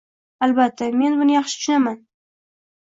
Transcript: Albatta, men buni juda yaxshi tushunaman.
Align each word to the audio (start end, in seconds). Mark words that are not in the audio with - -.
Albatta, 0.47 0.87
men 1.03 1.19
buni 1.21 1.31
juda 1.35 1.39
yaxshi 1.39 1.63
tushunaman. 1.63 2.05